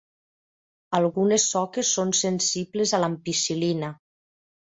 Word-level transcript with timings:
Algunes 0.99 1.45
soques 1.55 1.91
són 1.99 2.15
sensibles 2.21 2.95
a 2.95 3.01
l'ampicil·lina. 3.05 3.93